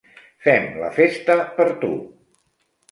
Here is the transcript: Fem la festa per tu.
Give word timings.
Fem 0.45 0.65
la 0.85 0.89
festa 0.97 1.39
per 1.61 1.71
tu. 1.85 1.95